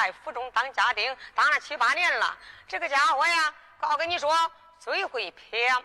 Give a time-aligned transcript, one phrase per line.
[0.00, 2.34] 在府中当家丁当了七八年了。
[2.66, 4.34] 这个家伙呀，告跟你说，
[4.78, 5.44] 最会拍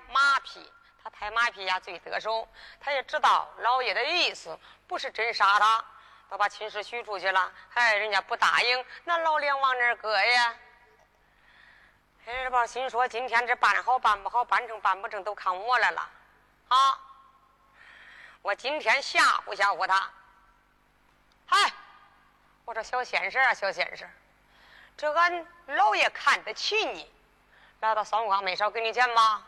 [0.10, 0.72] 马屁。
[1.04, 2.48] 他拍马屁呀，最得手。
[2.80, 4.58] 他也知道老爷的意思，
[4.88, 5.84] 不是真杀他，
[6.30, 7.52] 都把亲事许出去了。
[7.74, 10.56] 哎，人家不答应，那老脸往哪搁呀？
[12.26, 16.10] 哎，这宝心说：“今天这办好办不好，办成办不成，都看我来了。”
[16.70, 17.00] 啊！
[18.42, 20.10] 我今天吓唬吓唬他，
[21.48, 21.74] 嗨，
[22.66, 24.10] 我说小先生啊，小先生，
[24.98, 27.10] 这俺老爷看得起你，
[27.80, 29.44] 来到双光没少给你钱吧？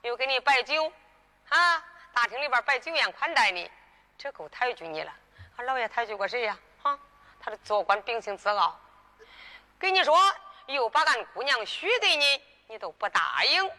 [0.00, 0.90] 又给你摆酒，
[1.50, 3.70] 啊，大厅里边摆酒宴款待你，
[4.16, 5.12] 这够抬举你了。
[5.56, 6.58] 俺老爷抬举过谁呀？
[6.82, 6.98] 啊，
[7.38, 8.80] 他的做官秉性自傲，
[9.78, 10.18] 跟你说
[10.66, 13.70] 又把俺姑娘许给你，你都不答应。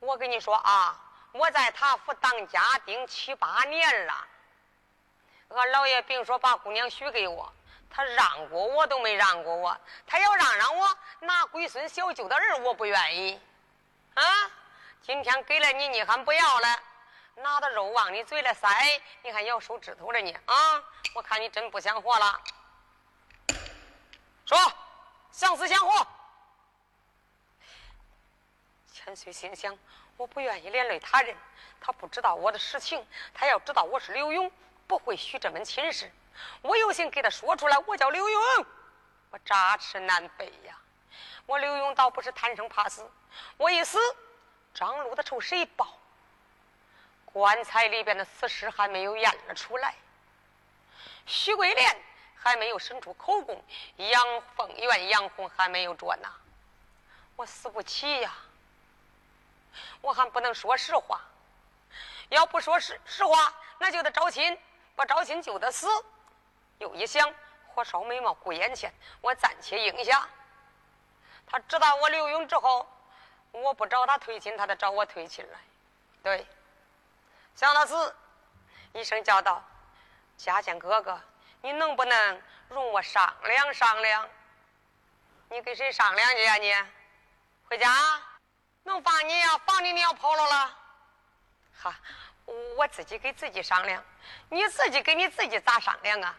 [0.00, 1.02] 我跟你说啊。
[1.32, 4.26] 我在他府当家丁七八年了，
[5.48, 7.52] 俺老爷别说把姑娘许给我，
[7.88, 9.76] 他让过我都没让过我。
[10.06, 13.40] 他要让让我拿龟孙小舅的儿，我不愿意。
[14.14, 14.24] 啊，
[15.02, 16.82] 今天给了你，你还不要了？
[17.36, 18.68] 拿的肉往你嘴里塞，
[19.22, 20.34] 你还咬手指头了呢？
[20.46, 20.82] 啊，
[21.14, 22.40] 我看你真不想活了。
[24.46, 24.58] 说，
[25.30, 26.06] 想死想活。
[28.92, 29.78] 千岁心想：
[30.16, 31.36] 我不愿意连累他人，
[31.78, 33.06] 他不知道我的实情。
[33.34, 34.50] 他要知道我是刘勇，
[34.86, 36.10] 不会许这门亲事。
[36.62, 38.66] 我有心给他说出来，我叫刘勇，
[39.30, 40.78] 我扎翅难飞呀。
[41.46, 43.08] 我刘勇倒不是贪生怕死，
[43.56, 43.98] 我一死，
[44.74, 45.96] 张禄的仇谁报？
[47.24, 49.94] 棺材里边的死尸还没有验了出来，
[51.26, 51.96] 徐桂莲
[52.34, 53.62] 还没有伸出口供，
[53.96, 56.32] 杨凤元、杨红还没有捉拿，
[57.36, 58.32] 我死不起呀！
[60.00, 61.20] 我还不能说实话，
[62.30, 64.58] 要不说实实话，那就得招亲，
[64.96, 65.86] 把招亲就得死。
[66.78, 67.32] 又一想，
[67.68, 70.28] 火烧眉毛顾眼前，我暂且应下。
[71.46, 72.86] 他知道我刘勇之后，
[73.52, 75.58] 我不找他退亲，他得找我退亲来。
[76.22, 76.46] 对，
[77.54, 78.16] 想到此，
[78.92, 79.62] 一声叫道
[80.36, 81.20] ：“家见哥哥，
[81.62, 84.28] 你能不能容我商量商量？
[85.48, 86.56] 你跟谁商量去呀？
[86.56, 86.74] 你
[87.68, 87.88] 回家？
[88.82, 89.58] 能放你呀？
[89.64, 90.78] 放你你要跑了了？
[91.78, 91.94] 哈，
[92.46, 94.02] 我自己给自己商量，
[94.48, 96.34] 你自己给你自己咋商量啊？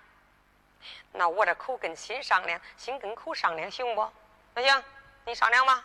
[1.12, 4.12] 那我这口跟心商量，心跟口商量，行不？
[4.54, 4.84] 那行。”
[5.28, 5.84] 你商量吧，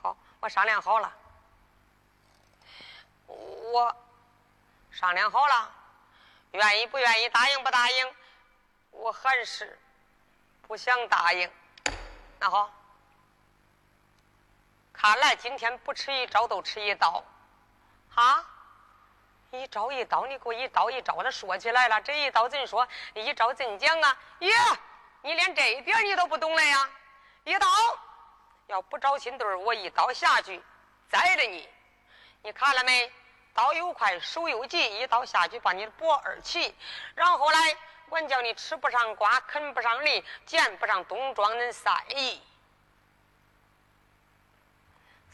[0.00, 1.12] 好，我商量好了。
[3.26, 3.96] 我
[4.92, 5.68] 商量好了，
[6.52, 8.14] 愿意不愿意，答应不答应？
[8.92, 9.76] 我还是
[10.68, 11.50] 不想答应。
[12.38, 12.72] 那好，
[14.92, 17.24] 看来今天不吃一招都吃一刀，
[18.14, 18.46] 啊！
[19.52, 22.88] 一招一刀，你给我一刀一招的说起来了，这一刀怎说？
[23.12, 24.18] 一招怎讲啊？
[24.38, 24.50] 耶，
[25.20, 26.90] 你连这一点你都不懂了呀？
[27.44, 27.66] 一刀。
[28.68, 30.62] 要不招亲对我一刀下去
[31.10, 31.68] 宰了你！
[32.42, 33.12] 你看了没？
[33.52, 36.74] 刀又快，手又急，一刀下去把你的脖儿起。
[37.14, 37.76] 然后来，
[38.08, 42.40] 管叫你吃不上瓜，啃不上梨，见不上冬装恁三姨。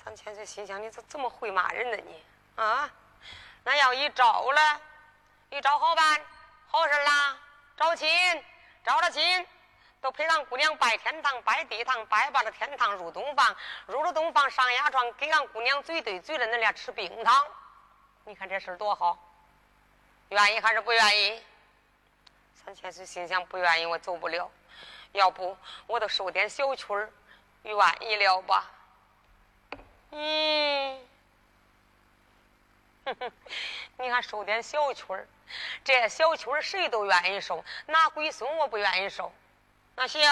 [0.02, 1.96] 三千岁心想：你怎怎么会骂人呢？
[2.04, 2.24] 你
[2.56, 2.90] 啊？
[3.68, 4.80] 那要一招了，
[5.50, 6.20] 一招好办，
[6.68, 7.36] 好事啦！
[7.76, 8.08] 招亲，
[8.82, 9.46] 招了亲。
[10.00, 13.54] 都陪俺姑娘拜天堂、拜地堂，拜罢了天堂，入洞房，
[13.86, 17.46] 入了洞房上牙床，给俺姑娘嘴对嘴的，恁俩吃冰糖。
[18.24, 19.18] 你看这事多好，
[20.30, 21.42] 愿意还是不愿意？
[22.54, 24.50] 三千岁心想不愿意，我走不了。
[25.12, 25.54] 要不
[25.86, 27.12] 我都受点小曲儿，
[27.64, 28.64] 愿意了吧？
[30.12, 31.07] 嗯，
[33.98, 35.26] 你看收点小曲儿，
[35.84, 39.32] 这小曲儿谁都愿意收，哪归孙我不愿意收。
[39.94, 40.22] 那行，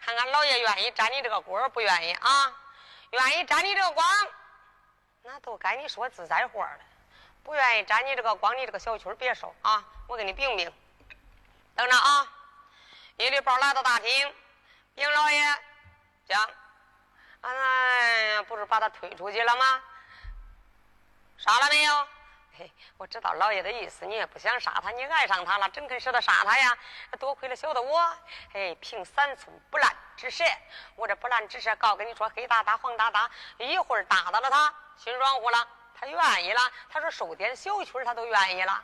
[0.00, 2.52] 看看老爷愿意沾你这个光不愿意啊？
[3.10, 4.06] 愿意沾你这个光，
[5.22, 6.78] 那都该你说自在话了。
[7.44, 9.84] 不愿意沾你这个光，你这个小曲别收啊！
[10.08, 10.72] 我给你禀禀。
[11.74, 12.32] 等着啊！
[13.18, 14.34] 一礼包来到大厅，
[14.94, 15.40] 禀老爷
[16.26, 16.50] 讲，
[17.42, 19.82] 哎呀，不是把他推出去了吗？
[21.38, 22.08] 杀了没有？
[22.58, 26.78] 嘿，我知道老爷的意思，你也不想杀他，你爱上他了，怎肯舍得杀他呀？
[27.18, 28.16] 多亏了晓得我，
[28.50, 30.42] 嘿，凭三寸不烂之舌，
[30.94, 38.82] 我这不烂之舌，告跟你说，黑哒哒，黄哒哒，一会儿打到了他，心软乎了，他愿意了，他说收点小曲他都愿意了。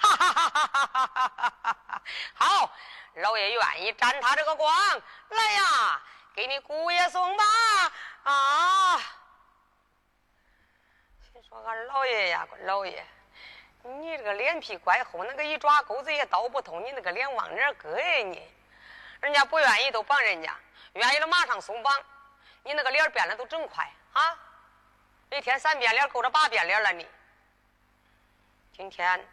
[0.00, 2.02] 哈哈哈哈哈哈哈哈！
[2.32, 2.72] 好，
[3.16, 4.74] 老爷愿意沾他这个光，
[5.28, 6.00] 来呀，
[6.34, 7.44] 给你姑爷送吧，
[8.22, 9.00] 啊！
[11.50, 13.04] 说俺老爷呀，老爷，
[13.82, 18.48] 你这个脸皮怪厚，那个一抓钩子也刀不通，你那个脸往哪搁呀你？
[19.20, 20.56] 人家不愿意都绑人家，
[20.92, 21.92] 愿意了马上松绑。
[22.62, 24.38] 你那个脸变得都真快啊！
[25.30, 27.04] 一天三变脸够着八变脸了你。
[28.72, 29.26] 今天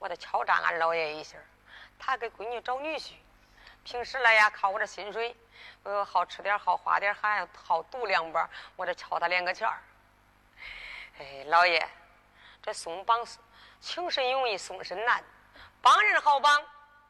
[0.00, 1.38] 我得敲诈俺老爷一下，
[2.00, 3.12] 他给闺女找女婿，
[3.84, 5.36] 平时来呀靠我这薪水，
[5.84, 9.78] 呃好吃点好花点还好赌两把，我得敲他两个钱儿。
[11.18, 11.88] 哎，老爷，
[12.62, 13.26] 这松绑
[13.80, 15.22] 请神容易送神难，
[15.80, 16.64] 帮人好帮，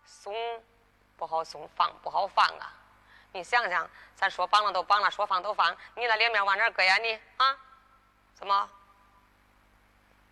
[0.04, 0.35] 松
[1.16, 2.73] 不好松，放不好放啊！
[3.32, 6.97] 你想想，咱说绑了都绑了，说放都放，你那脸面往哪搁呀？
[6.97, 7.56] 你啊？
[8.35, 8.68] 怎么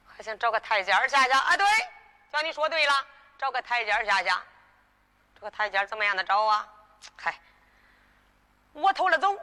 [0.07, 1.39] 还想找个台阶下下？
[1.39, 1.67] 啊，对，
[2.33, 3.07] 叫你说对了，
[3.39, 4.43] 找个台阶下下。
[5.35, 6.69] 这个台阶怎么样的找啊？
[7.17, 7.39] 嗨，
[8.73, 9.35] 我头了走，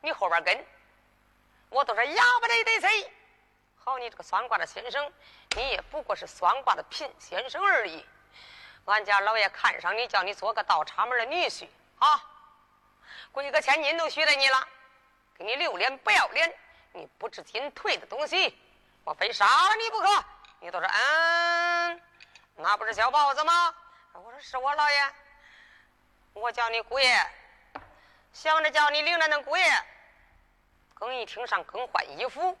[0.00, 0.66] 你后边跟，
[1.70, 3.12] 我都是哑巴得得谁。
[3.84, 5.12] 好，你这个算卦的先生，
[5.56, 8.06] 你也不过是算卦的贫先生而已。
[8.84, 11.66] 俺家老爷看上你，叫你做个倒插门的女婿
[11.98, 12.24] 啊，
[13.32, 14.68] 贵个千金都许了你了，
[15.36, 16.56] 给你留脸不要脸，
[16.92, 18.56] 你不知进退的东西，
[19.02, 20.24] 我非杀了你不可！
[20.60, 22.00] 你都说嗯，
[22.54, 23.74] 那不是小豹子吗？
[24.12, 25.12] 我说是我老爷，
[26.34, 27.18] 我叫你姑爷，
[28.32, 29.64] 想着叫你领着那姑爷
[30.94, 32.56] 更衣厅上更换衣服。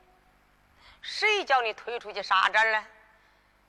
[1.02, 2.84] 谁叫你推出去杀战了？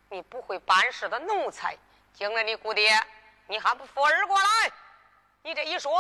[0.10, 1.76] 你不会办事的奴才，
[2.14, 3.04] 惊了你姑爹，
[3.48, 4.72] 你还不扶儿过来？
[5.42, 6.00] 你这一说，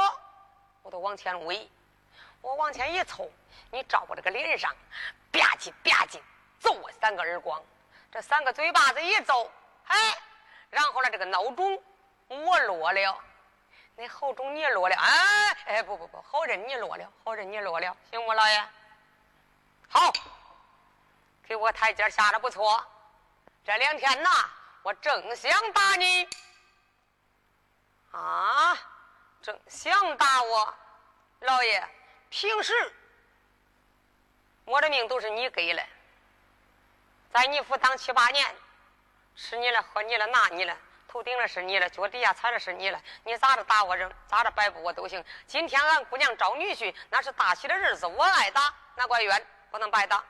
[0.83, 1.67] 我都往前围，
[2.39, 3.27] 我往前一凑，
[3.71, 4.71] 你照我这个脸上，
[5.31, 6.21] 吧唧吧唧
[6.59, 7.59] 揍我三个耳光，
[8.11, 9.51] 这三个嘴巴子一揍，
[9.87, 10.15] 哎，
[10.69, 11.81] 然后呢，这个孬种
[12.27, 13.19] 我落了，
[13.95, 18.63] 那好种你落了，哎哎不不不，好人你落了，好人你落了，行不，老爷？
[19.89, 20.13] 好。
[21.47, 22.83] 给我台阶下的不错，
[23.65, 24.29] 这两天呐，
[24.81, 26.27] 我正想打你，
[28.11, 28.77] 啊，
[29.41, 30.73] 正想打我，
[31.41, 31.87] 老爷，
[32.29, 32.73] 平时
[34.65, 35.83] 我的命都是你给的，
[37.33, 38.55] 在你府当七八年，
[39.35, 43.97] 吃你了，喝你了，拿你了，头顶的是你了，脚底下踩的是你了，你咋着打我，
[44.27, 45.23] 咋着摆布我都行。
[45.45, 50.23] 今天俺姑娘招女婿，那是大喜的日子，我爱打，那怪冤，不能白打。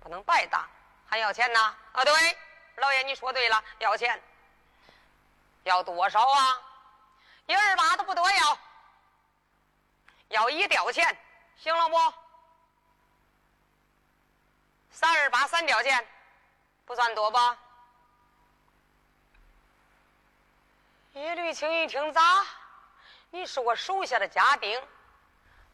[0.00, 0.68] 不能白打，
[1.06, 1.60] 还要钱呢！
[1.92, 2.38] 啊，对，
[2.76, 4.20] 老爷你说对了，要钱，
[5.64, 6.62] 要多少啊？
[7.46, 8.58] 一二八都不多要，
[10.28, 11.16] 要一吊钱，
[11.56, 11.96] 行了不？
[14.90, 16.06] 三二八三吊钱，
[16.84, 17.58] 不算多吧？
[21.12, 22.22] 叶绿青一听咋？
[23.30, 24.80] 你是我手下的家丁，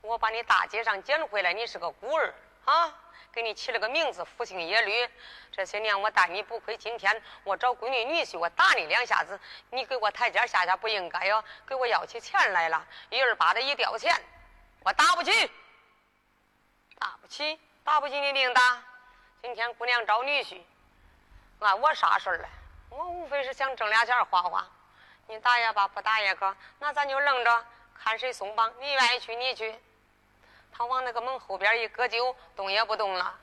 [0.01, 2.93] 我把你大街上捡回来，你是个孤儿啊？
[3.37, 5.07] 给你起了个名字，福姓耶律。
[5.53, 9.39] 这些年我待你不亏，今天我找闺女女婿，我打你两下子，
[9.69, 14.11] 你给我台阶下下不应该哟，给我要起钱来了，一二八的一吊钱，
[14.83, 15.51] 我打不起，
[16.99, 18.83] 打不起，打不起你另打。
[19.43, 20.63] 今天姑娘找女婿，
[21.59, 22.49] 俺我啥事儿了？
[22.89, 24.67] 我无非是想挣俩钱花花，
[25.27, 27.67] 你打也罢，不打也可，那咱就愣着
[28.03, 28.73] 看谁松绑。
[28.81, 29.79] 你愿意去你去。
[30.77, 33.35] 他往那个门后边一搁酒，动也不动了。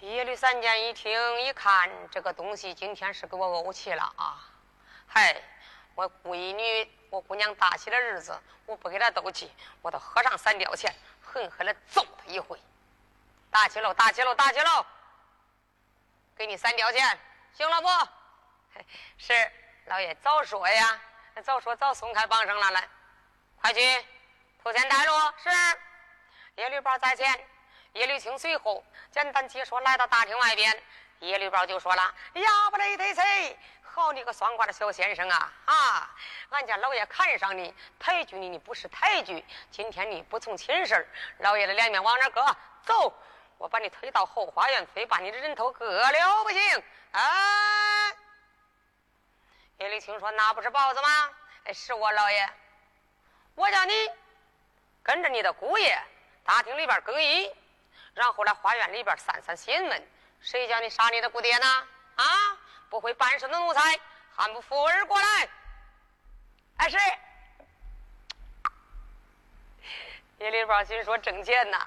[0.00, 4.40] 耶律三见一听一看，这个东西今天是给我怄气了啊！
[5.06, 5.36] 嗨，
[5.94, 9.52] 我闺女，我姑娘大喜的日子，我不给她斗气，
[9.82, 10.90] 我都喝上三吊钱，
[11.20, 12.58] 狠狠的揍他一回。
[13.50, 14.86] 打起喽，打起喽，打起喽！
[16.36, 17.18] 给你三吊钱，
[17.52, 18.80] 行了不？
[19.18, 19.52] 是，
[19.84, 20.98] 老爷早说呀，
[21.44, 22.88] 早说早松开绑绳了，来，
[23.60, 23.80] 快去。
[24.62, 25.12] 头前带路
[25.42, 25.50] 是，
[26.56, 27.48] 叶绿宝在前，
[27.94, 28.84] 叶绿青随后。
[29.10, 30.82] 简单解说，来到大厅外边，
[31.20, 35.52] 叶绿宝就说了：“呀不得得谁，好你个算卦的小先生啊！
[35.64, 36.14] 啊，
[36.50, 39.42] 俺家老爷看上你，抬举你，你不是抬举。
[39.70, 42.44] 今天你不从亲事老爷的脸面往哪搁？
[42.84, 43.12] 走，
[43.56, 46.84] 我把你推到后花园，非把你的人头割了不行！
[47.12, 48.12] 啊！”
[49.78, 51.08] 叶绿青说：“那不是包子吗？
[51.72, 52.50] 是我老爷，
[53.54, 53.94] 我叫你。”
[55.10, 56.00] 跟着你的姑爷，
[56.44, 57.52] 大厅里边更衣，
[58.14, 60.08] 然后来花园里边散散心门。
[60.40, 61.66] 谁叫你杀你的姑爹呢？
[62.14, 62.24] 啊，
[62.88, 63.98] 不会办事的奴才，
[64.36, 65.48] 还不扶儿过来？
[66.76, 66.96] 哎，是。
[70.38, 71.84] 叶里宝心说挣钱呐，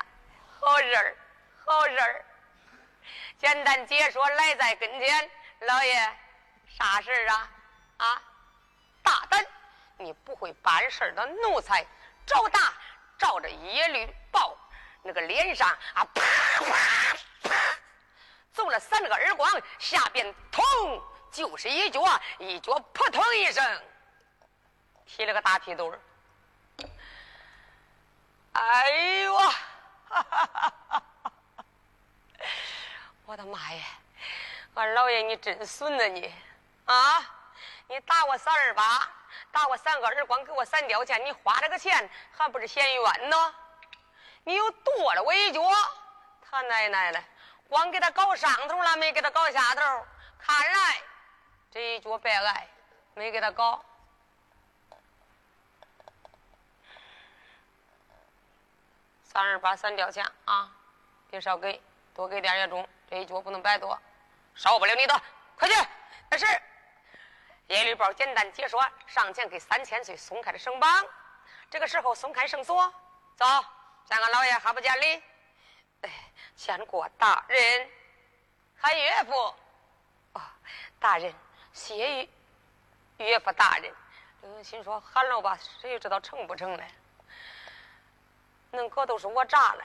[0.60, 1.16] 好事儿，
[1.64, 2.26] 好事儿。
[3.38, 5.96] 简单解说来在跟前，老爷，
[6.68, 7.50] 啥事儿啊？
[8.00, 8.22] 啊，
[9.02, 9.46] 大胆！
[9.98, 11.88] 你不会办事的奴才，
[12.26, 12.74] 找打！
[13.24, 14.54] 照着耶律豹
[15.02, 16.22] 那个脸上啊，啪
[16.60, 17.56] 啪啪，
[18.52, 19.50] 揍了三个耳光，
[19.80, 20.62] 下边通
[21.32, 22.02] 就是一脚，
[22.38, 23.82] 一脚扑通一声，
[25.06, 25.98] 踢了个大屁墩儿。
[28.52, 28.90] 哎
[29.22, 29.54] 呦，哈
[30.10, 31.34] 哈哈哈哈！
[33.26, 33.86] 我的妈呀，
[34.74, 36.30] 俺老爷你真损呐你
[36.84, 37.40] 啊！
[37.88, 39.10] 你打我三二八。
[39.52, 43.56] 打我三个耳光，给我三吊钱，你花这个钱还不是嫌冤呢？
[44.44, 45.60] 你又跺了我一脚，
[46.42, 47.24] 他奶奶的，
[47.68, 50.06] 光给他搞上头了，没给他搞下头。
[50.38, 51.02] 看来
[51.72, 52.68] 这一脚白挨，
[53.16, 53.84] 没给他搞。
[59.24, 60.72] 三二八三吊钱啊，
[61.30, 61.82] 别少给，
[62.14, 62.88] 多给点也中。
[63.10, 63.98] 这一脚不能白跺，
[64.54, 65.22] 少不了你的，
[65.58, 65.76] 快去！
[66.30, 66.46] 但是。
[67.68, 71.06] 叶绿宝简单解说，上前给三千岁松开了绳绑。
[71.70, 72.94] 这个时候松开绳索，
[73.36, 73.46] 走，
[74.06, 75.24] 咱俺老爷还不见礼。
[76.02, 76.10] 哎，
[76.56, 77.90] 见过大人，
[78.78, 79.34] 喊岳父。
[80.34, 80.42] 哦，
[81.00, 81.34] 大人，
[81.72, 82.30] 谢岳
[83.18, 83.92] 岳父大人。
[84.42, 86.84] 嗯，心说喊了吧，谁知道成不成呢？
[88.74, 89.84] 恁哥都是我炸了，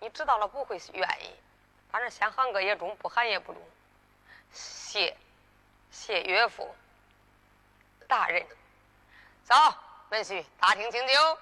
[0.00, 1.34] 你知道了不会愿意。
[1.90, 3.60] 反正先喊个也中，不喊也不中。
[4.52, 5.16] 谢，
[5.90, 6.74] 谢岳父。
[8.08, 8.44] 大人，
[9.44, 9.54] 走，
[10.08, 11.38] 文婿，大厅请酒。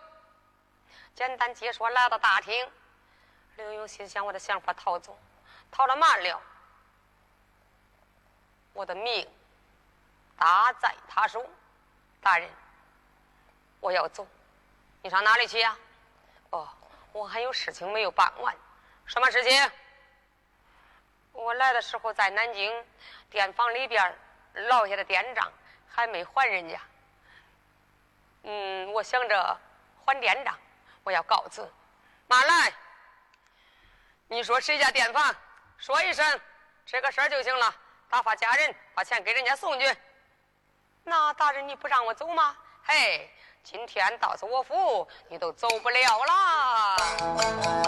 [1.15, 2.69] 简单解说，来到大厅。
[3.55, 5.17] 刘墉心想：我的想法逃走，
[5.71, 6.43] 逃了慢了，
[8.73, 9.27] 我的命
[10.37, 11.49] 搭在他手。
[12.21, 12.51] 大人，
[13.79, 14.27] 我要走，
[15.03, 15.77] 你上哪里去呀？
[16.51, 16.69] 哦，
[17.13, 18.53] 我还有事情没有办完。
[19.07, 19.71] 什么事情？
[21.31, 22.85] 我来的时候在南京
[23.31, 24.19] 店房里边
[24.55, 25.53] 落下的店账
[25.97, 26.79] 还没还人家。
[28.43, 29.59] 嗯，我想着
[30.05, 30.55] 还店账，
[31.03, 31.67] 我要告辞。
[32.27, 32.71] 马来，
[34.29, 35.35] 你说谁家店房？
[35.79, 36.41] 说一声
[36.85, 37.75] 这个事就行了。
[38.11, 39.97] 打发家人把钱给人家送去。
[41.03, 42.55] 那大人你不让我走吗？
[42.85, 43.31] 嘿，
[43.65, 47.86] 今天到此我府，你都走不了了。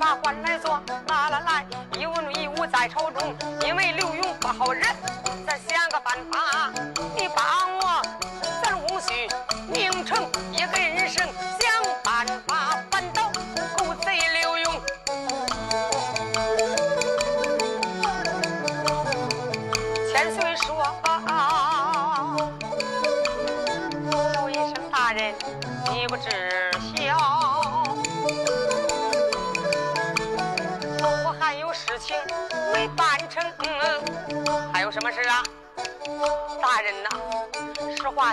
[0.00, 3.36] 把官来做，拿了来，一文一武在朝中，
[3.66, 4.80] 因为刘勇不好惹，
[5.46, 6.72] 咱想个办法，
[7.18, 7.44] 你帮
[7.76, 7.79] 我，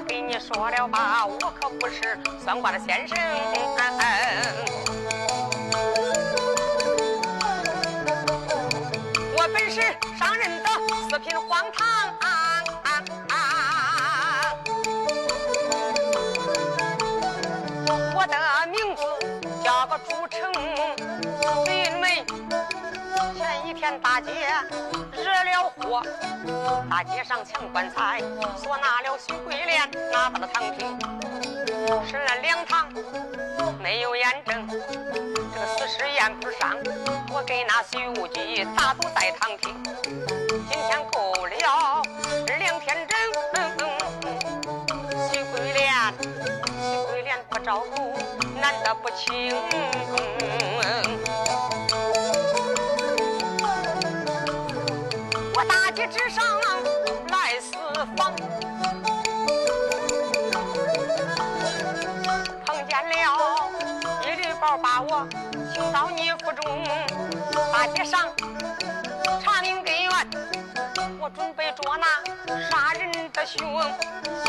[0.08, 3.18] 给你说了吧，我可不是算卦的先生。
[9.36, 9.82] 我本是
[10.18, 10.70] 上任的
[11.10, 12.14] 四品荒唐，
[18.16, 18.36] 我的
[18.68, 19.02] 名字
[19.64, 20.40] 叫做朱成，
[21.66, 22.26] 因为。
[23.36, 24.32] 前一天大街
[25.44, 26.02] 了祸，
[26.90, 28.22] 大街上抢棺材，
[28.56, 31.00] 索拿了徐桂莲，拿到了堂厅，
[32.10, 32.88] 审了两堂，
[33.80, 36.78] 没有验证，这个死尸验不上，
[37.32, 39.84] 我给那徐无忌打赌在堂厅，
[40.70, 41.56] 今天够了
[42.60, 43.18] 两天整，
[45.32, 45.94] 徐桂莲，
[46.82, 48.14] 徐桂莲不照顾，
[48.62, 49.54] 难得不轻。
[51.18, 51.27] 之
[66.68, 66.84] 中，
[67.72, 68.30] 大街上
[69.42, 70.12] 查明根源，
[71.18, 72.06] 我准备捉拿
[72.70, 73.82] 杀人的凶，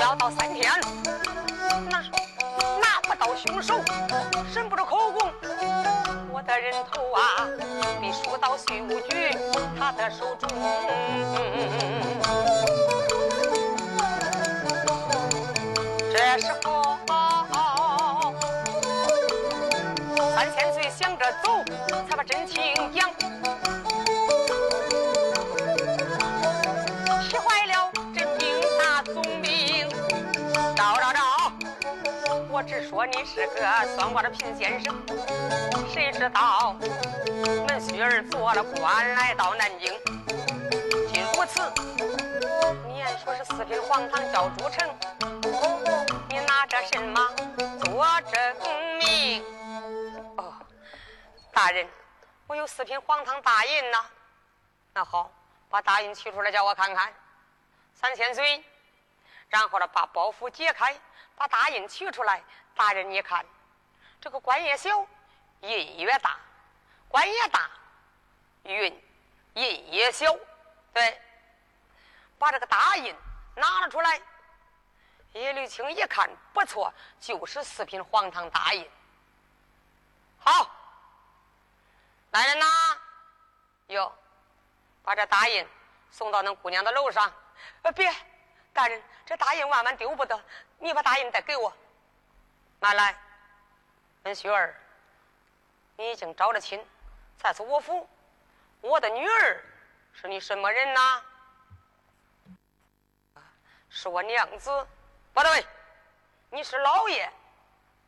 [0.00, 0.72] 要到三天，
[1.88, 2.02] 拿
[2.80, 3.80] 拿不到凶手，
[4.52, 5.32] 审不出口供。
[6.32, 7.46] 我的人头啊，
[8.00, 9.30] 被输到税务局
[9.78, 10.48] 他的手中。
[16.10, 16.98] 这时候，
[20.98, 21.62] 想着走，
[22.10, 22.60] 才把真情
[22.92, 23.08] 讲，
[27.22, 29.88] 气坏了镇定大总兵。
[30.74, 31.52] 赵赵赵，
[32.50, 33.60] 我只说你是个
[33.94, 34.92] 算卦的贫先生。
[35.94, 36.74] 谁知道
[37.68, 39.92] 门须儿做了官，来到南京。
[41.12, 41.60] 今如此，
[42.88, 44.90] 你还说是四品黄堂叫朱成，
[46.28, 47.20] 你拿着什么
[47.84, 48.34] 做证
[48.98, 49.44] 明？
[51.52, 51.88] 大人，
[52.46, 54.04] 我有四品黄堂大印呐。
[54.94, 55.32] 那好，
[55.68, 57.12] 把大印取出来，叫我看看。
[57.94, 58.64] 三千岁，
[59.48, 60.98] 然后呢，把包袱解开，
[61.34, 62.42] 把大印取出来。
[62.74, 63.44] 大人，你看，
[64.20, 65.06] 这个官也小，
[65.62, 66.30] 印越大；
[67.08, 67.68] 官也大，
[68.62, 69.02] 印
[69.54, 70.32] 印也小。
[70.92, 71.20] 对，
[72.38, 73.14] 把这个大印
[73.56, 74.20] 拿了出来。
[75.32, 78.88] 叶绿青一看，不错，就是四品黄堂大印。
[80.38, 80.70] 好，
[82.30, 82.66] 来人呐！
[83.88, 84.12] 哟，
[85.02, 85.66] 把这大印
[86.10, 87.32] 送到那姑娘的楼上。
[87.82, 88.12] 呃，别，
[88.72, 90.38] 大人，这大印万万丢不得，
[90.78, 91.72] 你把大印再给我。
[92.80, 93.16] 拿来，
[94.24, 94.78] 文雪儿，
[95.96, 96.84] 你已经招了亲，
[97.38, 98.08] 在此我府，
[98.82, 99.64] 我的女儿
[100.12, 101.22] 是你什么人呐？
[103.88, 104.86] 是我娘子。
[105.32, 105.66] 不对，
[106.50, 107.32] 你是老爷。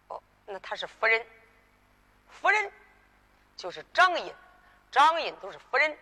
[0.08, 1.26] 哦，那她是夫人。
[2.28, 2.72] 夫人
[3.60, 4.34] 就是掌印，
[4.90, 5.98] 掌印都是夫人，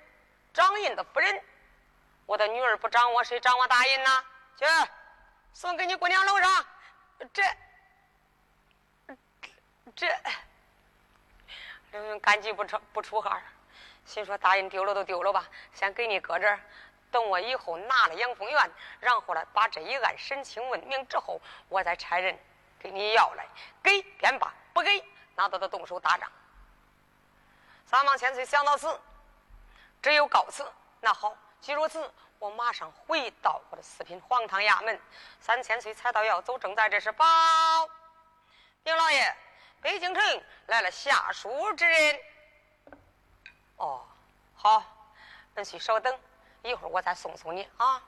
[0.55, 1.43] 掌印的夫人。
[2.25, 4.25] 我的女儿不掌握，谁掌握大印呢？
[4.57, 4.65] 去，
[5.53, 6.67] 送给你姑娘楼上。
[7.33, 7.43] 这。
[9.97, 10.07] 这，
[11.91, 13.43] 刘云赶紧不出不出汗
[14.05, 15.45] 心说大印丢了都丢了吧，
[15.75, 16.61] 先给你搁这儿，
[17.11, 22.39] 等我以后拿了阳丰院，然后呢把这一案审清问明之后，我再差人
[22.79, 23.45] 给你要来，
[23.83, 26.31] 给便罢，不给那都得动手打仗。
[27.89, 29.01] 三王千岁想到此，
[30.03, 30.63] 只有告辞。
[31.01, 35.01] 那好，既如此，我马上回到我的四品黄堂衙门。
[35.41, 37.25] 三千岁才到要走，正在这时，报，
[38.85, 39.35] 丁老爷。
[39.81, 42.21] 北京城来了下书之人。
[43.77, 44.07] 哦，
[44.55, 44.85] 好，
[45.57, 46.21] 恁需稍等，
[46.63, 48.03] 一会儿我再送送你啊。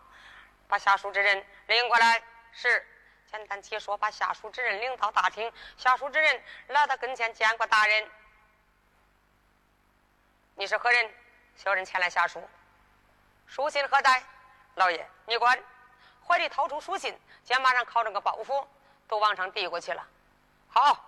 [0.68, 2.22] 把下书之人领过来。
[2.52, 2.86] 是，
[3.30, 5.50] 简单解说，把下书之人领到大厅。
[5.78, 8.10] 下书之人来到跟前，见过大人。
[10.60, 11.10] 你是何人？
[11.56, 12.46] 小人前来下书。
[13.46, 14.22] 书信何在？
[14.74, 15.58] 老爷，你管。
[16.22, 18.66] 怀里掏出书信，肩膀上靠着个包袱，
[19.08, 20.06] 都往上递过去了。
[20.68, 21.02] 好。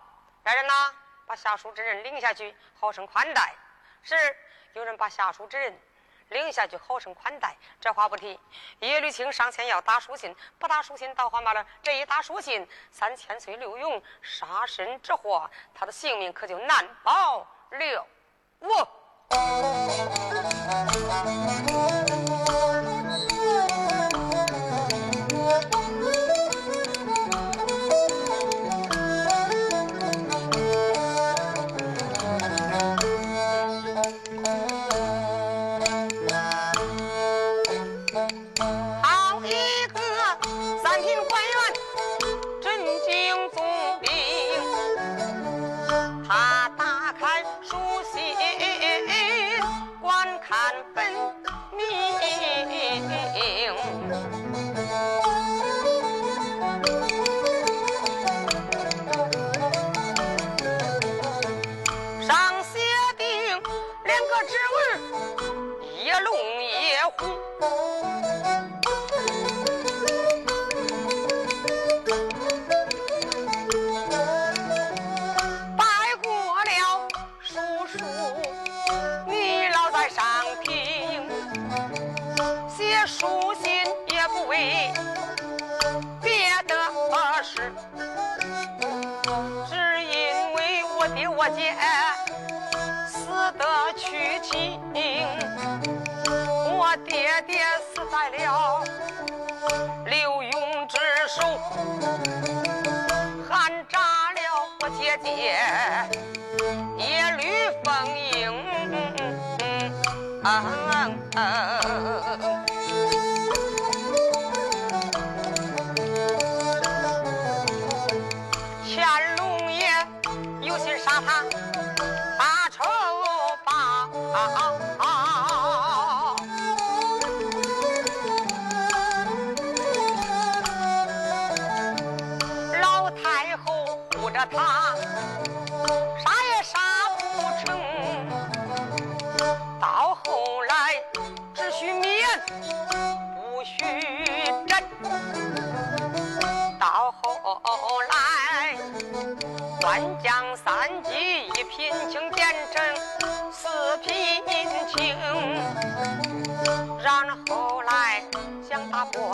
[0.45, 0.95] 来人呐，
[1.27, 3.55] 把下书之人领下去，好生款待。
[4.03, 4.17] 是，
[4.73, 5.79] 有人把下书之人
[6.31, 7.55] 领下去，好生款待。
[7.79, 8.41] 这话不提。
[8.79, 18.09] 叶绿青上前要打书信，不打书信倒还罢了，这一打书信，三千岁刘勇杀身之祸，他的性命可就难保了。
[18.59, 18.99] 我。
[19.33, 19.40] 三
[21.66, 22.91] 江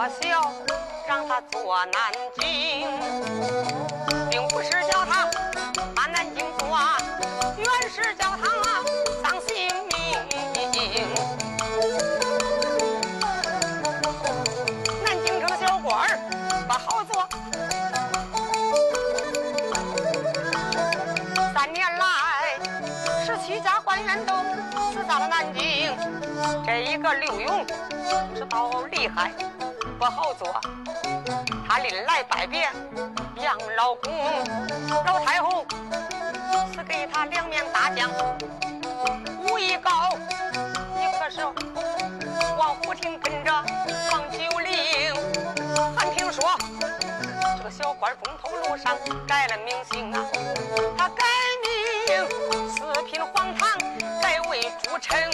[0.09, 0.53] 小，
[1.07, 2.89] 让他做南京，
[4.31, 5.29] 并不是叫他
[5.95, 6.79] 把南京做，
[7.57, 8.49] 原是叫他
[9.23, 9.97] 丧性命。
[15.05, 16.19] 南京城的小官儿
[16.67, 17.29] 不好做。
[21.55, 22.59] 三年来，
[23.27, 24.33] 十七家官员都
[24.93, 25.95] 死在了南京。
[26.65, 27.67] 这一个刘勇
[28.35, 29.33] 知道厉害，
[29.99, 30.61] 不好做。
[31.69, 32.71] 他临来拜别
[33.43, 34.13] 杨老公，
[35.05, 35.67] 老太后
[36.73, 38.09] 赐给他两面大将，
[39.49, 39.91] 武艺高。
[40.97, 41.45] 一个是
[42.57, 43.53] 王虎亭跟着
[44.13, 45.15] 王九龄，
[45.97, 46.57] 还听说
[47.57, 50.25] 这个小官中头路上改了名姓啊，
[50.97, 51.25] 他改
[51.65, 53.69] 名四品黄堂，
[54.23, 55.29] 改为朱臣。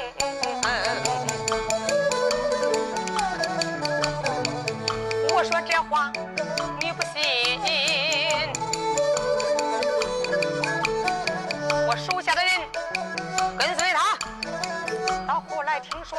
[15.91, 16.19] 听说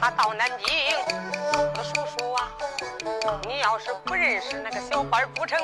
[0.00, 0.66] 他到南京，
[1.76, 2.48] 我叔叔啊，
[3.46, 5.60] 你要是不认识那个小官不成，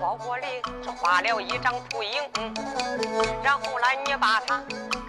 [0.00, 0.46] 包裹里
[0.82, 2.20] 只画了一张图影，
[3.42, 4.60] 然后来你把他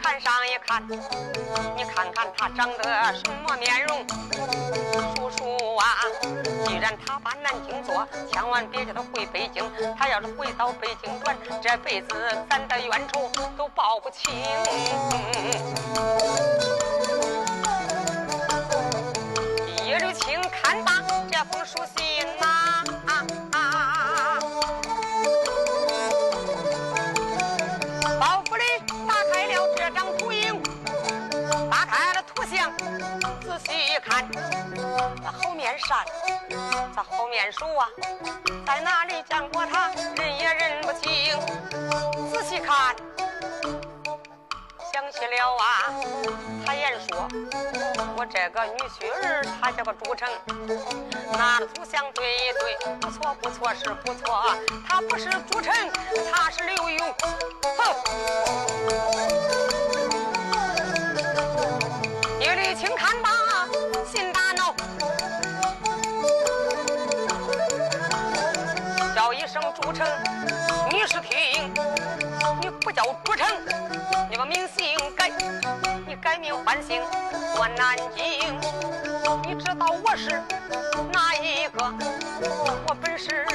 [0.01, 0.87] 看上一看，
[1.75, 4.05] 你看看他长得什么面容，
[5.15, 5.85] 叔叔啊，
[6.65, 12.15] 既然他把南京做，千万别叫他回北京，他要是回到北京转，这辈子
[12.47, 14.31] 咱的冤仇都报不清。
[37.53, 37.87] 后面数啊，
[38.65, 41.39] 在哪里见过他，认也认不清。
[42.31, 42.95] 仔细看。
[44.91, 45.93] 想起了啊，
[46.65, 47.27] 他言说，
[48.15, 50.29] 我这个女婿儿他叫个朱成，
[51.33, 54.55] 拿着图像对一对，不错不错是不错，
[54.87, 55.73] 他不是朱成，
[56.31, 57.15] 他是刘勇，
[57.77, 57.95] 哼！
[62.39, 63.31] 叶绿青看吧，
[69.53, 70.07] 声朱成，
[70.89, 71.71] 你是听，
[72.59, 73.47] 你不叫朱成。
[74.27, 75.29] 你把名姓改，
[76.07, 77.03] 你改名换姓，
[77.55, 78.59] 我南京。
[79.47, 80.41] 你知道我是
[81.11, 81.85] 哪一个？
[82.87, 83.45] 我本是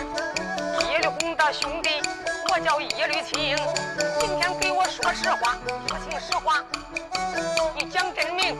[0.88, 2.00] 叶绿红的兄弟，
[2.48, 3.56] 我叫叶绿青。
[4.20, 5.58] 今天给我说实话，
[5.88, 6.62] 说清实话。
[7.74, 8.56] 你讲真名，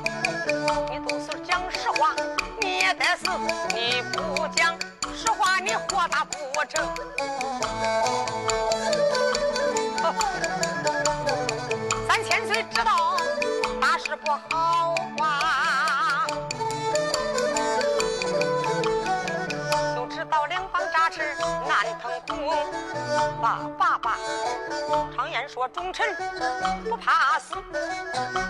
[0.90, 2.16] 你都是讲实话，
[2.60, 3.30] 你也得死。
[3.76, 4.76] 你不讲
[5.18, 6.88] 实话，你豁达不成。
[12.06, 13.16] 三千岁知道
[13.80, 14.94] 大事不好
[23.42, 24.16] 爸爸爸，
[25.16, 26.06] 常言说忠臣
[26.88, 27.54] 不怕死，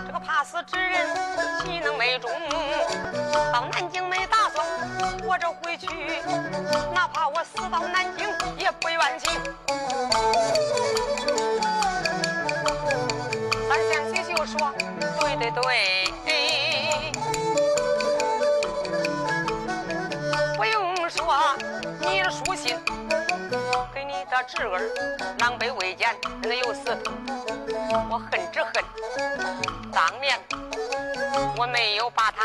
[0.05, 1.07] 这个怕死之人
[1.61, 2.29] 岂能没忠？
[3.51, 4.65] 到南京没打算
[5.19, 5.87] 活着回去，
[6.93, 8.27] 哪怕我死到南京
[8.57, 9.31] 也不冤情。
[13.67, 14.73] 三千岁就说
[15.19, 16.13] ：“对对对，
[20.57, 21.55] 不用说，
[22.01, 22.77] 你的书信
[23.99, 24.79] 给你的侄儿
[25.39, 26.97] 狼狈未见，人家有死，
[28.09, 28.71] 我恨之恨
[29.91, 30.39] 当年
[31.57, 32.43] 我没有把他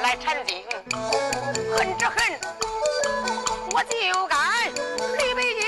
[0.00, 0.64] 来缠定，
[1.76, 2.16] 恨之恨。
[3.70, 4.36] 我就该
[5.18, 5.62] 离北京，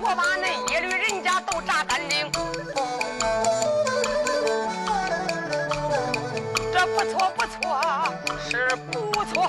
[0.00, 2.28] 我把那一律人家都炸干净。”
[6.72, 7.80] 这不错不错
[8.50, 9.48] 是不错，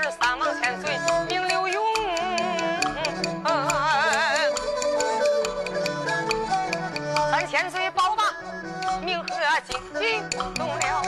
[0.00, 0.96] 是三王千岁
[1.28, 1.84] 名刘勇，
[7.32, 8.22] 三千岁宝马
[9.04, 9.26] 名和
[9.66, 11.02] 金，惊动了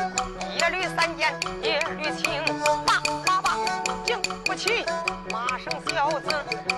[0.57, 2.43] 一缕三剑叶绿青，
[2.85, 3.57] 爸爸爸
[4.05, 4.85] 经不起
[5.31, 6.29] 马生小子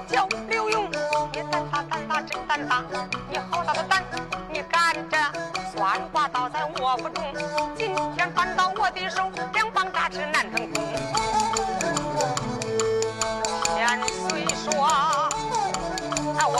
[0.06, 0.90] 叫刘勇，
[1.32, 2.84] 你胆大胆大真胆大，
[3.30, 4.04] 你好大的胆！
[4.50, 5.16] 你赶着
[5.74, 7.24] 酸瓜倒在我腹中，
[7.74, 9.30] 今天翻到我的手，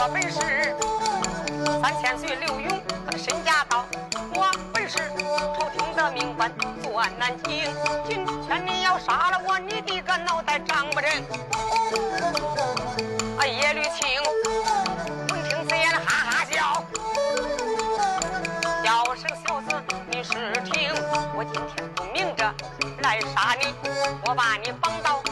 [0.03, 0.75] 我本是
[1.81, 3.85] 三千岁刘勇，他的身家高。
[4.35, 6.51] 我本是朝廷的命官，
[6.83, 7.73] 做案难听。
[8.05, 11.09] 今天你要杀了我，你的个脑袋长不成。
[13.37, 14.21] 啊，叶绿青
[15.29, 16.83] 闻听此言，哈哈笑。
[18.83, 20.91] 叫声小子，你是听？
[21.33, 22.53] 我今天不明着
[22.99, 23.73] 来杀你，
[24.25, 25.23] 我把你绑到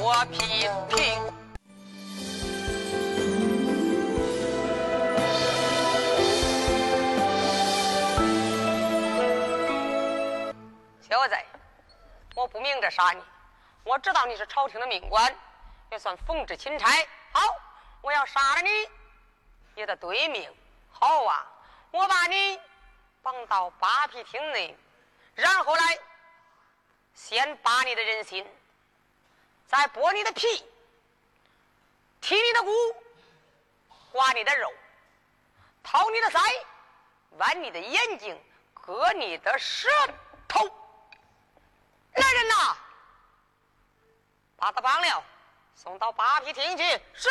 [0.00, 1.33] 我皮亭。
[12.44, 13.22] 我不明着杀你，
[13.84, 15.08] 我知道你是朝廷的命。
[15.08, 15.34] 官，
[15.90, 16.90] 也算奉旨钦差。
[17.32, 17.40] 好，
[18.02, 18.68] 我要杀了你，
[19.76, 20.54] 也得对命。
[20.90, 21.50] 好啊，
[21.90, 22.60] 我把你
[23.22, 24.76] 绑到扒皮厅内，
[25.34, 25.98] 然后来
[27.14, 28.46] 先扒你的人心，
[29.66, 30.46] 再剥你的皮，
[32.20, 32.70] 剔你的骨，
[34.12, 34.70] 刮你的肉，
[35.82, 36.38] 掏你的腮，
[37.38, 38.38] 剜你的眼睛，
[38.74, 39.88] 割你的舌
[40.46, 40.70] 头。
[42.14, 42.76] 来人呐！
[44.56, 45.24] 把他绑了，
[45.74, 46.82] 送到扒皮厅去。
[47.12, 47.28] 是，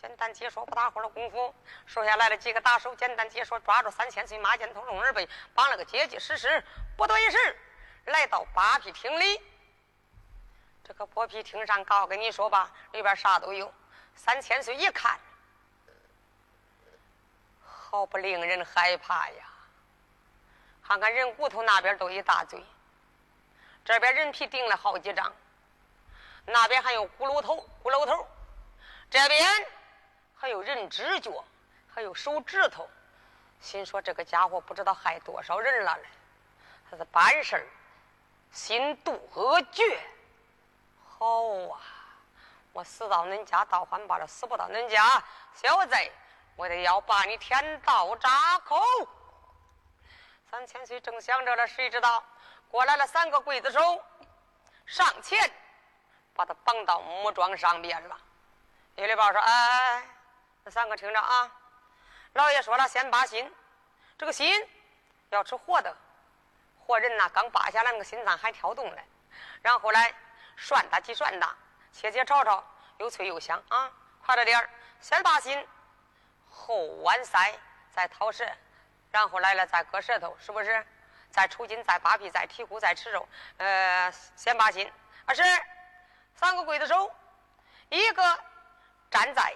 [0.00, 1.54] 简单解说不大会儿的功夫，
[1.86, 6.64] 手下来了几个打手，简单解说抓住三千岁马建头龙二背，绑了个结结实实。
[6.96, 7.56] 不多一时，
[8.06, 9.40] 来到扒皮厅里。
[10.82, 13.72] 这个剥皮厅上，告跟你说吧，里边啥都有。
[14.14, 15.20] 三千岁一看，
[17.62, 19.44] 好不令人害怕呀！
[20.82, 22.64] 看看人骨头那边都一大堆。
[23.88, 25.34] 这边人皮钉了好几张，
[26.44, 28.28] 那边还有骷髅头、骷髅头，
[29.10, 29.66] 这边
[30.36, 31.42] 还有人指脚，
[31.90, 32.86] 还有手指头。
[33.62, 36.04] 心说这个家伙不知道害多少人了嘞，
[36.90, 37.66] 他是办事儿
[38.52, 39.98] 心毒恶绝。
[41.18, 41.80] 好啊，
[42.74, 45.24] 我死到恁家倒还罢了，死不到恁家，
[45.54, 45.96] 小子，
[46.56, 48.78] 我得要把你天道扎口。
[50.50, 52.22] 三千岁正想着了，谁知道？
[52.70, 54.04] 过来了三个刽子手，
[54.86, 55.50] 上前
[56.34, 58.16] 把他绑到木桩上边了。
[58.96, 59.52] 李立宝说：“哎
[59.96, 60.06] 哎，
[60.64, 61.50] 那三个听着啊，
[62.34, 63.52] 老爷说了，先扒心。
[64.16, 64.68] 这个心
[65.30, 65.96] 要吃活的，
[66.80, 69.02] 活人呐，刚扒下来那个心脏还跳动呢。
[69.62, 70.12] 然后来
[70.56, 71.54] 涮它，几涮它，
[71.92, 72.62] 切切炒炒，
[72.98, 73.90] 又脆又香啊！
[74.24, 74.68] 快着点儿，
[75.00, 75.66] 先扒心，
[76.50, 77.54] 后剜腮，
[77.92, 78.44] 再掏舌，
[79.10, 80.86] 然后来了再割舌头，是不是？”
[81.38, 83.28] 再抽筋，再扒皮，再剔骨，再吃肉。
[83.58, 84.90] 呃，先扒心。
[85.24, 85.40] 二是
[86.34, 87.14] 三个刽子手，
[87.90, 88.40] 一个
[89.08, 89.54] 站在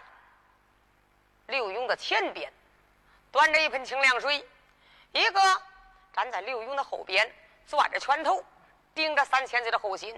[1.49, 2.53] 刘勇的前边，
[3.33, 4.45] 端着一盆清凉水；
[5.11, 5.40] 一个
[6.12, 7.29] 站在刘勇的后边，
[7.66, 8.45] 攥着拳头，
[8.95, 10.14] 顶着三千岁的后心；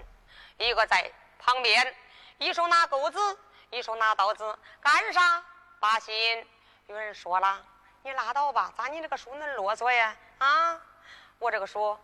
[0.59, 1.95] 一个在旁边，
[2.37, 3.39] 一手拿钩子，
[3.71, 5.43] 一手拿刀子，干啥？
[5.79, 6.47] 扒心。
[6.85, 7.65] 有人说了
[8.05, 10.15] ：“你拉倒吧，咋你这个书恁啰嗦呀？
[10.37, 10.79] 啊？”
[11.45, 11.95] 我这个书，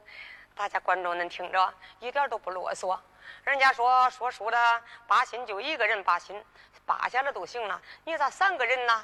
[0.53, 2.95] 大家观众能听着，一点都不啰嗦。
[3.43, 6.45] 人家说说书的扒心就一个人扒心，
[6.85, 7.81] 扒下来都行了。
[8.03, 9.03] 你咋三个人呢？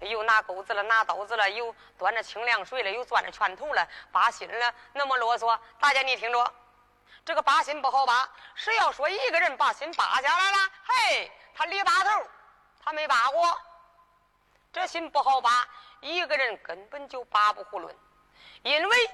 [0.00, 5.58] 又拿钩子了，拿刀子了，又端着清凉水了，又攥着拳头了，扒心了，那么啰嗦。
[5.78, 6.52] 大家你听着，
[7.24, 8.28] 这个扒心不好扒。
[8.54, 12.26] 谁要说一个人把心扒下来了，嘿，他李大头，
[12.84, 13.58] 他没扒过。
[14.74, 15.66] 这心不好扒，
[16.00, 17.90] 一个人根本就扒不囫囵，
[18.62, 19.10] 因为。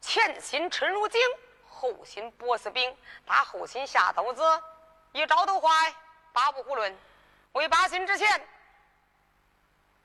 [0.00, 1.20] 前心沉如井，
[1.68, 2.96] 后心薄似冰。
[3.26, 4.42] 打后心下刀子，
[5.12, 5.94] 一招都坏，
[6.32, 6.94] 八不囫囵。
[7.52, 8.48] 为拔心之前，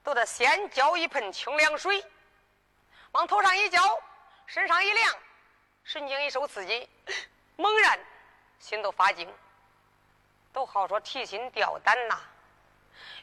[0.03, 2.03] 都得先浇一盆清凉水，
[3.11, 3.80] 往头上一浇，
[4.45, 5.15] 身上一凉，
[5.84, 6.89] 神经一受刺激，
[7.55, 7.99] 猛然
[8.59, 9.32] 心都发惊。
[10.51, 12.17] 都好说提心吊胆呐，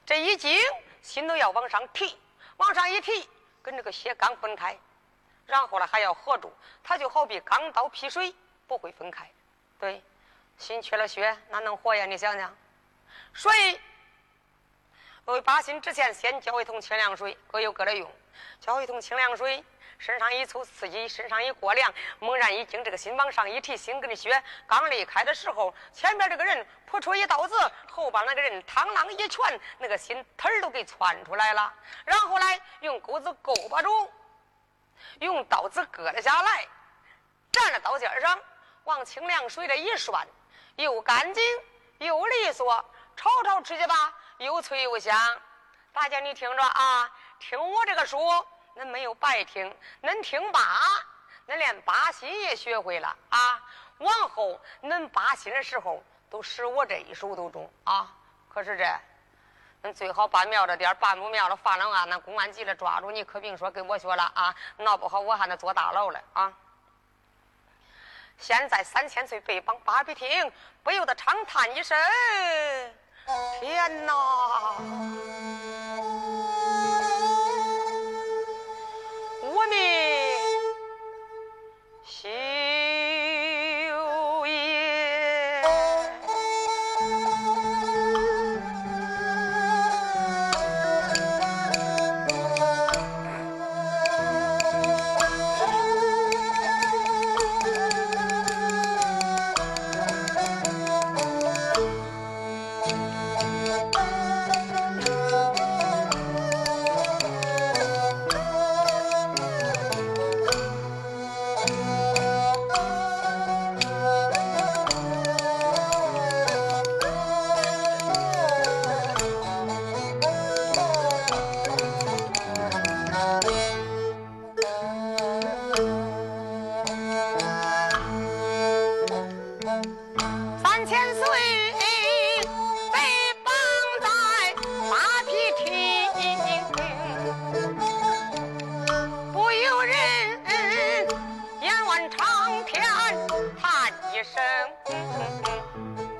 [0.05, 0.61] 这一惊，
[1.01, 2.19] 心都要往上提，
[2.59, 3.29] 往上一提，
[3.63, 4.79] 跟这个血刚分开。
[5.53, 6.51] 然后呢，还要合住，
[6.83, 8.35] 它就好比钢刀劈水，
[8.67, 9.31] 不会分开。
[9.79, 10.03] 对，
[10.57, 12.07] 心缺了血，哪能活呀？
[12.07, 12.57] 你想想。
[13.35, 13.79] 所以，
[15.27, 18.11] 为拔心之前，先浇一桶清凉水，各有各的用。
[18.61, 19.63] 浇一桶清凉水，
[19.99, 27.55] 身上一抽刺激，身上一过凉，猛然一惊，这个心往上一提，心跟血刚离开的时候，前边这个人扑出一刀子，
[27.91, 31.71] 后边那个人螳螂一拳，那个心腿儿都给窜出来了。
[32.07, 34.11] 然后来用钩子勾把住。
[35.21, 36.67] 用刀子割了下来，
[37.51, 38.39] 站在刀尖上，
[38.85, 40.27] 往清凉水里一涮，
[40.77, 41.43] 又干净
[41.99, 42.85] 又利索，
[43.17, 45.41] 炒炒吃去吧，又脆又香。
[45.93, 48.19] 大家你听着啊，听我这个书，
[48.77, 50.61] 恁没有白听，恁听罢，
[51.47, 53.63] 恁连扒心也学会了啊。
[53.99, 58.11] 往后恁扒心的时候，都使我这一手都中啊。
[58.49, 58.85] 可是这
[59.85, 64.55] 你最好把庙着点办不庙了，犯了案，那公安局来抓住你，可别说跟我学了啊！
[64.77, 66.53] 闹不好我还得坐大牢了啊！
[68.39, 70.53] 现在三千岁被绑八比厅，
[70.85, 71.99] 不由得长叹一声
[73.61, 74.15] ：“天哪！”
[79.43, 80.02] 我命。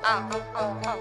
[0.03, 0.92] 嗯嗯嗯。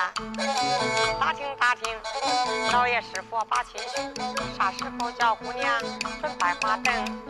[0.00, 0.12] 啊。
[1.20, 1.94] 打听打听，
[2.72, 4.14] 老爷是否把亲兄？
[4.56, 5.78] 啥时候叫姑娘
[6.20, 7.22] 准拜花灯？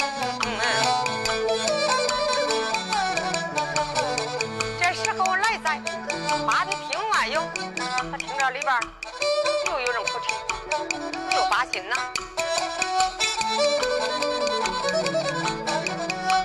[4.79, 5.81] 这时候来在
[6.47, 7.43] 八的厅外有，
[8.11, 8.73] 他听着里边
[9.67, 10.33] 又有人哭啼，
[11.37, 11.97] 又把心呐。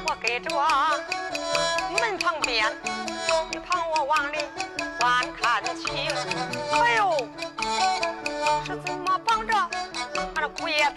[0.07, 0.49] 我跟着
[2.01, 2.65] 门旁边，
[3.51, 4.37] 一旁我往里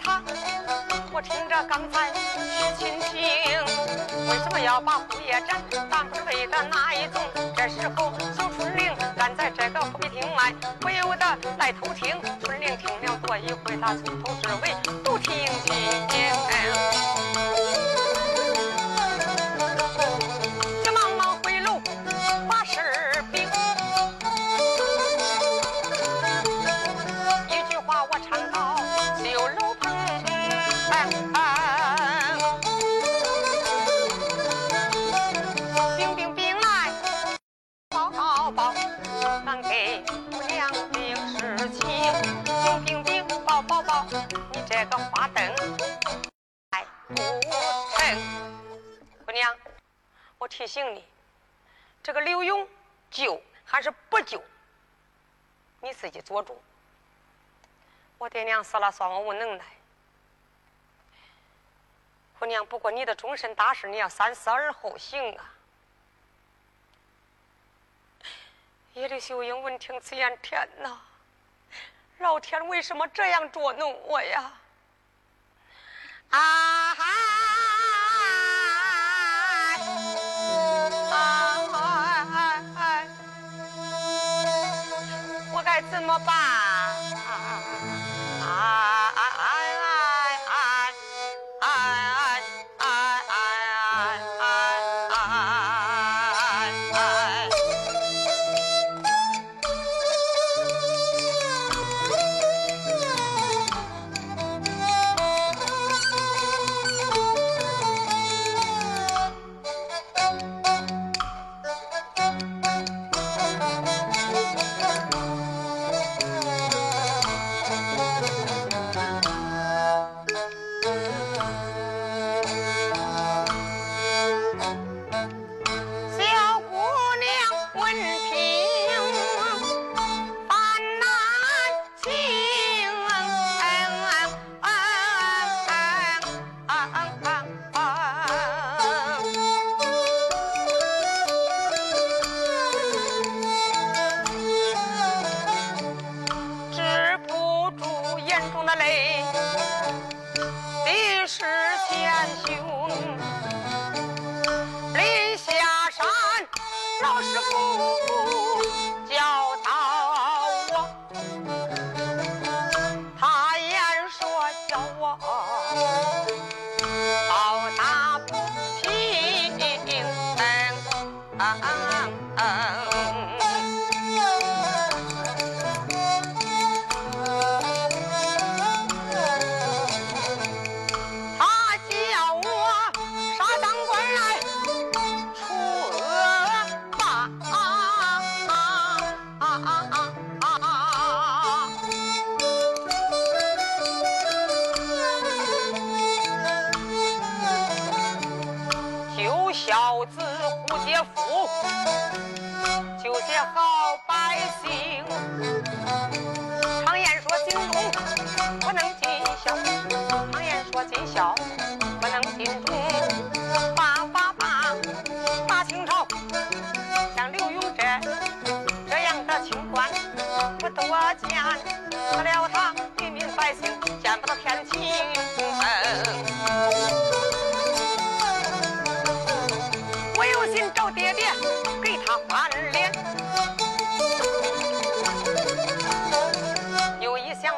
[0.03, 0.21] 他？
[1.11, 3.19] 我听着刚才徐青青，
[4.29, 5.61] 为什么要把姑爷斩？
[5.89, 7.21] 当不是为的哪一种？
[7.55, 12.15] 这时候小春玲站在这个会厅外，不由得来偷听。
[12.43, 14.73] 春玲听了过一回，他从头至尾
[47.19, 49.25] 还不成？
[49.25, 49.57] 姑娘，
[50.37, 51.05] 我提醒你，
[52.01, 52.67] 这个刘勇
[53.11, 54.41] 救还是不救，
[55.81, 56.61] 你自己做主。
[58.17, 59.65] 我爹娘死了，算我无能耐。
[62.37, 65.53] 姑娘，不过你的终身大事，你要三思而后行啊！
[68.93, 71.01] 叶丽秀英闻听此言，天哪！
[72.17, 74.58] 老天为什么这样捉弄我呀？
[76.31, 77.68] 啊哈！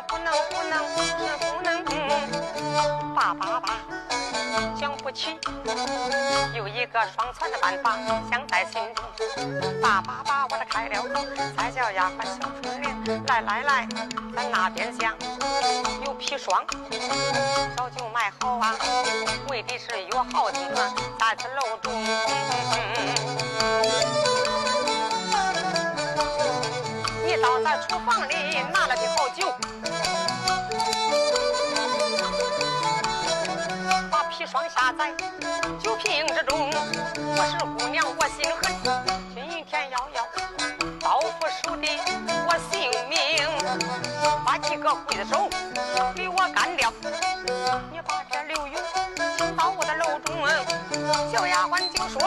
[0.07, 1.01] 不能不能不
[1.61, 3.79] 能不能，爸爸爸，
[4.79, 5.39] 想不起，
[6.55, 7.97] 有一个双全的办法，
[8.29, 9.03] 想在心中。
[9.81, 11.25] 爸爸爸，我的开了口，
[11.57, 13.87] 再叫丫鬟小春莲，来来来，
[14.35, 15.13] 咱那边厢，
[16.05, 16.65] 有砒霜，
[17.75, 18.75] 早就买好啊，
[19.49, 21.91] 为的是药好听啊，咱去楼中。
[21.93, 22.11] 嗯
[27.41, 29.51] 到咱厨房里拿了点好酒。
[34.51, 35.13] 双下在
[35.79, 36.69] 酒瓶之中，
[37.15, 38.75] 我是姑娘，我心狠，
[39.33, 40.27] 今天要要
[40.99, 41.97] 报复叔弟
[42.45, 43.47] 我性命，
[44.45, 45.49] 把几个刽子手
[46.13, 46.91] 给我干掉。
[47.93, 48.75] 你把这刘勇
[49.37, 50.45] 请到我的楼中，
[51.31, 52.21] 小丫鬟就说：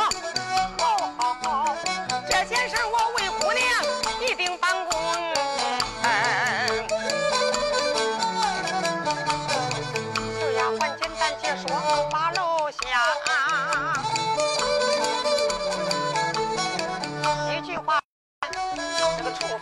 [0.78, 1.76] 好好好，
[2.26, 3.12] 这件事我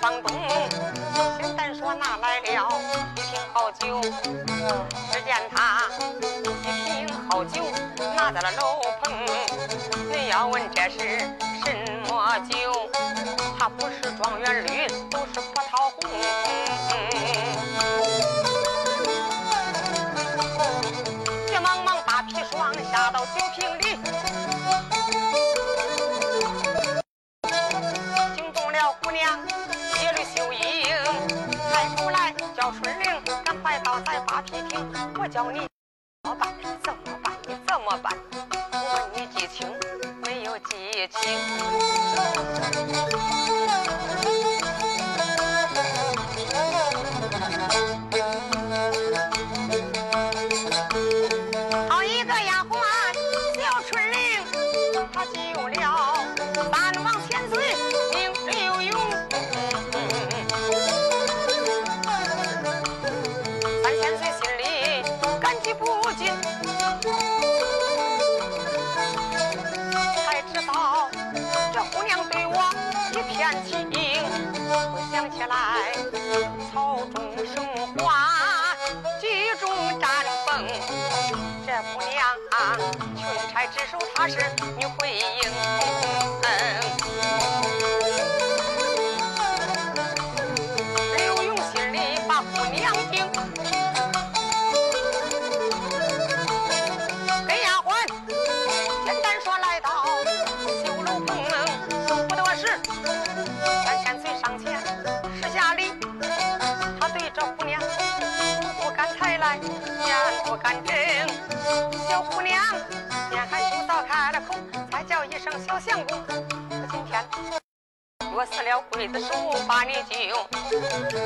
[0.02, 0.34] 房东
[1.38, 2.46] 简单说拿来了
[3.14, 5.84] 一瓶好酒，只见他
[6.42, 6.48] 一
[6.90, 7.62] 瓶好酒
[8.16, 9.12] 拿在了楼棚。
[10.10, 11.20] 你要问这是
[11.64, 11.72] 什
[12.08, 12.90] 么酒？
[13.56, 16.10] 它不是状元绿，都是葡萄红。
[21.46, 23.81] 急忙忙把砒霜下到酒瓶里，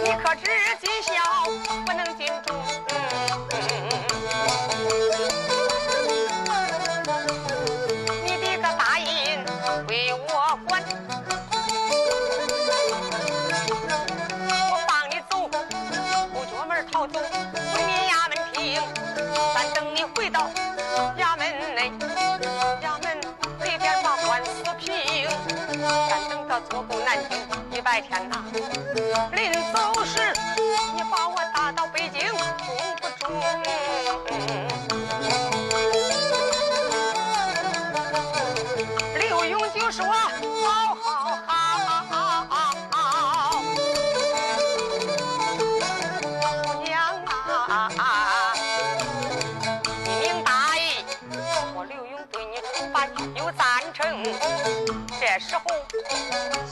[0.05, 0.43] 你，可知
[0.81, 1.13] 今宵
[1.85, 2.49] 不能进住？
[8.25, 9.45] 你的个大印
[9.87, 10.83] 归我管，
[14.49, 15.33] 我放你走，
[16.35, 18.83] 后脚门逃走，回你衙门听，
[19.55, 20.51] 咱等你回到
[21.19, 21.41] 衙门
[21.75, 21.93] 内。
[22.83, 23.05] 衙门
[23.65, 25.29] 里边把官司平
[26.09, 27.39] 咱等到坐够南京
[27.71, 28.45] 一百天呐，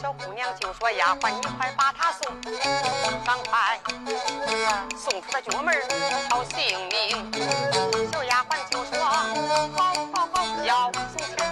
[0.05, 2.31] 小姑娘就说丫鬟你快把他送
[3.25, 3.81] 赶快
[4.99, 5.75] 送出了角门
[6.29, 9.35] 好性命小丫鬟就说好
[10.13, 11.44] 好好要送